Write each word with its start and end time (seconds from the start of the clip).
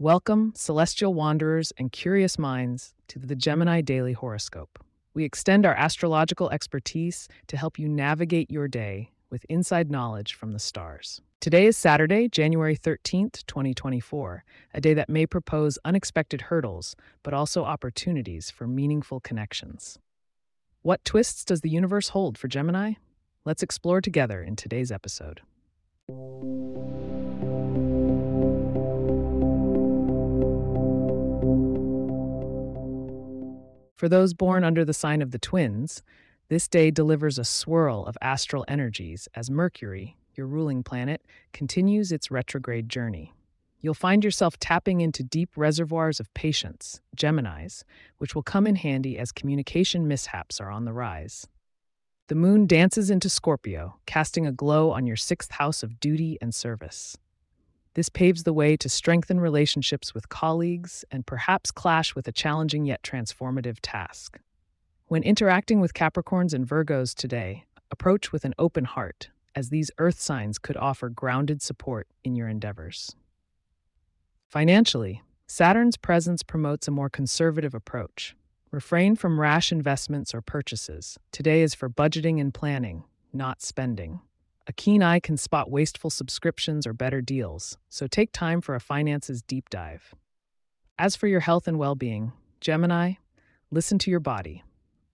Welcome, 0.00 0.52
celestial 0.54 1.12
wanderers 1.12 1.72
and 1.76 1.90
curious 1.90 2.38
minds, 2.38 2.94
to 3.08 3.18
the 3.18 3.34
Gemini 3.34 3.80
Daily 3.80 4.12
Horoscope. 4.12 4.78
We 5.12 5.24
extend 5.24 5.66
our 5.66 5.74
astrological 5.74 6.50
expertise 6.50 7.26
to 7.48 7.56
help 7.56 7.80
you 7.80 7.88
navigate 7.88 8.48
your 8.48 8.68
day 8.68 9.10
with 9.28 9.44
inside 9.48 9.90
knowledge 9.90 10.34
from 10.34 10.52
the 10.52 10.60
stars. 10.60 11.20
Today 11.40 11.66
is 11.66 11.76
Saturday, 11.76 12.28
January 12.28 12.76
13th, 12.76 13.44
2024, 13.48 14.44
a 14.72 14.80
day 14.80 14.94
that 14.94 15.08
may 15.08 15.26
propose 15.26 15.80
unexpected 15.84 16.42
hurdles, 16.42 16.94
but 17.24 17.34
also 17.34 17.64
opportunities 17.64 18.52
for 18.52 18.68
meaningful 18.68 19.18
connections. 19.18 19.98
What 20.82 21.04
twists 21.04 21.44
does 21.44 21.62
the 21.62 21.70
universe 21.70 22.10
hold 22.10 22.38
for 22.38 22.46
Gemini? 22.46 22.92
Let's 23.44 23.64
explore 23.64 24.00
together 24.00 24.44
in 24.44 24.54
today's 24.54 24.92
episode. 24.92 25.40
For 33.98 34.08
those 34.08 34.32
born 34.32 34.62
under 34.62 34.84
the 34.84 34.94
sign 34.94 35.22
of 35.22 35.32
the 35.32 35.40
twins, 35.40 36.04
this 36.48 36.68
day 36.68 36.92
delivers 36.92 37.36
a 37.36 37.44
swirl 37.44 38.06
of 38.06 38.16
astral 38.22 38.64
energies 38.68 39.26
as 39.34 39.50
Mercury, 39.50 40.16
your 40.36 40.46
ruling 40.46 40.84
planet, 40.84 41.20
continues 41.52 42.12
its 42.12 42.30
retrograde 42.30 42.88
journey. 42.88 43.32
You'll 43.80 43.94
find 43.94 44.22
yourself 44.22 44.56
tapping 44.56 45.00
into 45.00 45.24
deep 45.24 45.50
reservoirs 45.56 46.20
of 46.20 46.32
patience, 46.32 47.00
Geminis, 47.16 47.82
which 48.18 48.36
will 48.36 48.44
come 48.44 48.68
in 48.68 48.76
handy 48.76 49.18
as 49.18 49.32
communication 49.32 50.06
mishaps 50.06 50.60
are 50.60 50.70
on 50.70 50.84
the 50.84 50.92
rise. 50.92 51.48
The 52.28 52.36
moon 52.36 52.68
dances 52.68 53.10
into 53.10 53.28
Scorpio, 53.28 53.98
casting 54.06 54.46
a 54.46 54.52
glow 54.52 54.92
on 54.92 55.08
your 55.08 55.16
sixth 55.16 55.50
house 55.50 55.82
of 55.82 55.98
duty 55.98 56.38
and 56.40 56.54
service. 56.54 57.18
This 57.98 58.08
paves 58.08 58.44
the 58.44 58.52
way 58.52 58.76
to 58.76 58.88
strengthen 58.88 59.40
relationships 59.40 60.14
with 60.14 60.28
colleagues 60.28 61.04
and 61.10 61.26
perhaps 61.26 61.72
clash 61.72 62.14
with 62.14 62.28
a 62.28 62.32
challenging 62.32 62.84
yet 62.84 63.02
transformative 63.02 63.78
task. 63.82 64.38
When 65.06 65.24
interacting 65.24 65.80
with 65.80 65.94
Capricorns 65.94 66.54
and 66.54 66.64
Virgos 66.64 67.12
today, 67.12 67.64
approach 67.90 68.30
with 68.30 68.44
an 68.44 68.54
open 68.56 68.84
heart, 68.84 69.30
as 69.56 69.70
these 69.70 69.90
earth 69.98 70.20
signs 70.20 70.60
could 70.60 70.76
offer 70.76 71.08
grounded 71.08 71.60
support 71.60 72.06
in 72.22 72.36
your 72.36 72.46
endeavors. 72.46 73.16
Financially, 74.46 75.20
Saturn's 75.48 75.96
presence 75.96 76.44
promotes 76.44 76.86
a 76.86 76.92
more 76.92 77.10
conservative 77.10 77.74
approach. 77.74 78.36
Refrain 78.70 79.16
from 79.16 79.40
rash 79.40 79.72
investments 79.72 80.32
or 80.32 80.40
purchases. 80.40 81.18
Today 81.32 81.62
is 81.62 81.74
for 81.74 81.90
budgeting 81.90 82.40
and 82.40 82.54
planning, 82.54 83.02
not 83.32 83.60
spending. 83.60 84.20
A 84.68 84.72
keen 84.74 85.02
eye 85.02 85.18
can 85.18 85.38
spot 85.38 85.70
wasteful 85.70 86.10
subscriptions 86.10 86.86
or 86.86 86.92
better 86.92 87.22
deals, 87.22 87.78
so 87.88 88.06
take 88.06 88.32
time 88.32 88.60
for 88.60 88.74
a 88.74 88.80
finances 88.80 89.40
deep 89.40 89.70
dive. 89.70 90.14
As 90.98 91.16
for 91.16 91.26
your 91.26 91.40
health 91.40 91.66
and 91.66 91.78
well 91.78 91.94
being, 91.94 92.32
Gemini, 92.60 93.14
listen 93.70 93.98
to 94.00 94.10
your 94.10 94.20
body. 94.20 94.62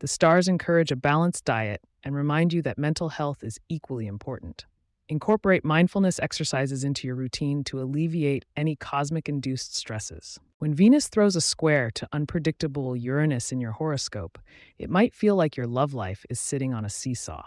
The 0.00 0.08
stars 0.08 0.48
encourage 0.48 0.90
a 0.90 0.96
balanced 0.96 1.44
diet 1.44 1.80
and 2.02 2.16
remind 2.16 2.52
you 2.52 2.60
that 2.62 2.76
mental 2.76 3.10
health 3.10 3.44
is 3.44 3.60
equally 3.68 4.08
important. 4.08 4.66
Incorporate 5.08 5.64
mindfulness 5.64 6.18
exercises 6.18 6.82
into 6.82 7.06
your 7.06 7.14
routine 7.14 7.62
to 7.64 7.80
alleviate 7.80 8.44
any 8.56 8.74
cosmic 8.74 9.28
induced 9.28 9.76
stresses. 9.76 10.40
When 10.58 10.74
Venus 10.74 11.06
throws 11.06 11.36
a 11.36 11.40
square 11.40 11.92
to 11.92 12.08
unpredictable 12.12 12.96
Uranus 12.96 13.52
in 13.52 13.60
your 13.60 13.72
horoscope, 13.72 14.40
it 14.76 14.90
might 14.90 15.14
feel 15.14 15.36
like 15.36 15.56
your 15.56 15.68
love 15.68 15.94
life 15.94 16.26
is 16.28 16.40
sitting 16.40 16.74
on 16.74 16.84
a 16.84 16.90
seesaw. 16.90 17.44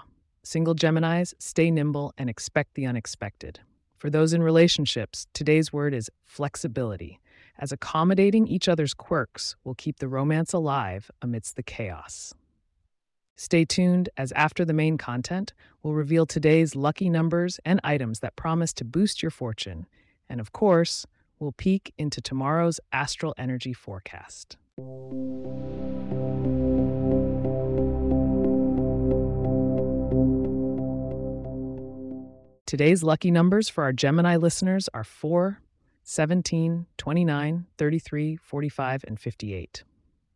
Single 0.50 0.74
Geminis, 0.74 1.36
stay 1.38 1.70
nimble 1.70 2.12
and 2.18 2.28
expect 2.28 2.74
the 2.74 2.88
unexpected. 2.88 3.60
For 4.00 4.10
those 4.10 4.34
in 4.34 4.42
relationships, 4.42 5.28
today's 5.32 5.72
word 5.72 5.94
is 5.94 6.10
flexibility, 6.26 7.20
as 7.60 7.72
accommodating 7.72 8.48
each 8.48 8.68
other's 8.68 8.96
quirks 8.96 9.56
will 9.64 9.76
keep 9.76 10.00
the 10.00 10.08
romance 10.08 10.52
alive 10.52 11.12
amidst 11.22 11.56
the 11.56 11.62
chaos. 11.62 12.34
Stay 13.38 13.64
tuned, 13.64 14.10
as 14.18 14.32
after 14.32 14.66
the 14.66 14.74
main 14.74 14.98
content, 14.98 15.54
we'll 15.84 15.94
reveal 15.94 16.26
today's 16.26 16.76
lucky 16.76 17.12
numbers 17.12 17.60
and 17.64 17.80
items 17.84 18.22
that 18.22 18.36
promise 18.36 18.74
to 18.74 18.84
boost 18.84 19.22
your 19.22 19.30
fortune. 19.30 19.86
And 20.28 20.40
of 20.40 20.52
course, 20.52 21.06
we'll 21.38 21.52
peek 21.52 21.94
into 21.96 22.22
tomorrow's 22.22 22.80
astral 22.92 23.36
energy 23.38 23.74
forecast. 23.74 24.58
Today's 32.69 33.02
lucky 33.02 33.31
numbers 33.31 33.68
for 33.68 33.84
our 33.84 33.91
Gemini 33.91 34.35
listeners 34.35 34.88
are 34.94 35.03
4, 35.03 35.59
17, 36.03 36.85
29, 37.00 37.66
33, 37.80 38.35
45, 38.35 39.06
and 39.07 39.19
58. 39.19 39.84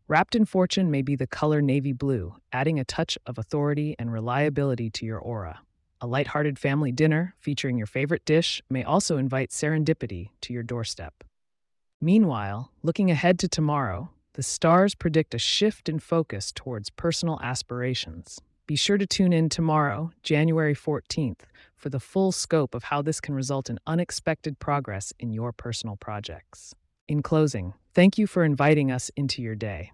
Wrapped 0.07 0.33
in 0.33 0.43
fortune 0.43 0.89
may 0.89 1.03
be 1.03 1.15
the 1.15 1.27
color 1.27 1.61
navy 1.61 1.93
blue, 1.93 2.33
adding 2.51 2.79
a 2.79 2.85
touch 2.85 3.19
of 3.27 3.37
authority 3.37 3.95
and 3.99 4.11
reliability 4.11 4.89
to 4.89 5.05
your 5.05 5.19
aura. 5.19 5.59
A 6.01 6.07
light-hearted 6.07 6.57
family 6.57 6.91
dinner 6.91 7.35
featuring 7.37 7.77
your 7.77 7.85
favorite 7.85 8.25
dish 8.25 8.63
may 8.67 8.83
also 8.83 9.17
invite 9.17 9.51
serendipity 9.51 10.29
to 10.41 10.53
your 10.53 10.63
doorstep. 10.63 11.23
Meanwhile, 12.01 12.71
looking 12.81 13.11
ahead 13.11 13.37
to 13.41 13.47
tomorrow, 13.47 14.09
the 14.33 14.41
stars 14.41 14.95
predict 14.95 15.35
a 15.35 15.37
shift 15.37 15.87
in 15.87 15.99
focus 15.99 16.51
towards 16.51 16.89
personal 16.89 17.39
aspirations. 17.43 18.41
Be 18.65 18.77
sure 18.77 18.97
to 18.97 19.05
tune 19.05 19.33
in 19.33 19.49
tomorrow, 19.49 20.11
January 20.23 20.73
14th, 20.73 21.41
for 21.75 21.89
the 21.89 21.99
full 21.99 22.31
scope 22.31 22.73
of 22.73 22.85
how 22.85 23.01
this 23.01 23.19
can 23.19 23.35
result 23.35 23.69
in 23.69 23.77
unexpected 23.85 24.57
progress 24.57 25.11
in 25.19 25.33
your 25.33 25.51
personal 25.51 25.97
projects. 25.97 26.73
In 27.09 27.21
closing, 27.21 27.73
thank 27.93 28.17
you 28.17 28.25
for 28.25 28.45
inviting 28.45 28.89
us 28.89 29.11
into 29.17 29.41
your 29.41 29.55
day. 29.55 29.91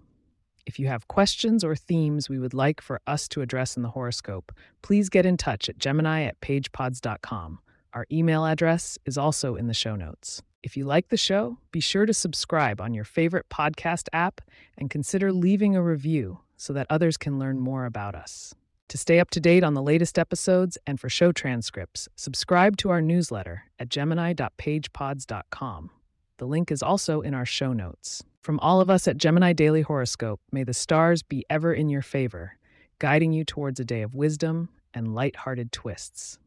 If 0.68 0.78
you 0.78 0.86
have 0.86 1.08
questions 1.08 1.64
or 1.64 1.76
themes 1.76 2.30
we 2.30 2.38
would 2.38 2.54
like 2.54 2.80
for 2.80 3.02
us 3.08 3.28
to 3.30 3.42
address 3.42 3.76
in 3.76 3.82
the 3.82 3.90
horoscope, 3.90 4.52
please 4.84 5.10
get 5.10 5.26
in 5.26 5.36
touch 5.36 5.68
at 5.68 5.80
Gemini 5.80 6.22
at 6.26 6.40
pagepods.com. 6.40 7.60
Our 7.94 8.06
email 8.12 8.46
address 8.46 9.00
is 9.04 9.18
also 9.18 9.56
in 9.56 9.66
the 9.66 9.74
show 9.74 9.96
notes. 9.96 10.44
If 10.62 10.78
you 10.78 10.86
like 10.86 11.08
the 11.08 11.18
show, 11.18 11.58
be 11.72 11.80
sure 11.80 12.06
to 12.06 12.14
subscribe 12.14 12.80
on 12.80 12.94
your 12.94 13.04
favorite 13.04 13.50
podcast 13.50 14.10
app 14.14 14.42
and 14.78 14.92
consider 14.92 15.34
leaving 15.34 15.76
a 15.76 15.82
review 15.82 16.42
so 16.56 16.72
that 16.74 16.86
others 16.88 17.18
can 17.18 17.40
learn 17.40 17.60
more 17.60 17.86
about 17.86 18.14
us. 18.14 18.54
To 18.90 18.98
stay 18.98 19.20
up 19.20 19.30
to 19.32 19.40
date 19.40 19.64
on 19.64 19.74
the 19.76 19.84
latest 19.84 20.18
episodes 20.18 20.76
and 20.88 21.00
for 21.00 21.10
show 21.10 21.32
transcripts, 21.32 22.08
subscribe 22.16 22.76
to 22.78 22.90
our 22.90 23.02
newsletter 23.02 23.66
at 23.78 23.90
gemini.pagepods.com. 23.90 25.92
The 26.38 26.48
link 26.48 26.72
is 26.72 26.82
also 26.82 27.22
in 27.22 27.36
our 27.36 27.46
show 27.46 27.72
notes. 27.72 28.24
From 28.42 28.60
all 28.62 28.82
of 28.82 28.90
us 28.90 29.08
at 29.08 29.18
Gemini 29.18 29.54
Daily 29.54 29.84
Horoscope, 29.84 30.42
may 30.52 30.64
the 30.64 30.74
stars 30.74 31.22
be 31.22 31.46
ever 31.52 31.72
in 31.72 31.90
your 31.90 32.02
favor, 32.02 32.58
guiding 32.98 33.32
you 33.32 33.44
towards 33.44 33.80
a 33.80 33.86
day 33.86 34.02
of 34.02 34.16
wisdom 34.16 34.70
and 34.92 35.14
light-hearted 35.14 35.72
twists. 35.72 36.40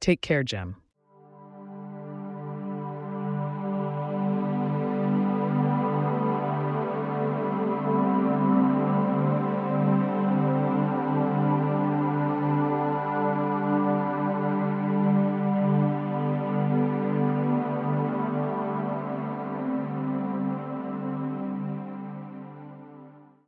Take 0.00 0.20
care, 0.20 0.42
Gem. 0.42 0.74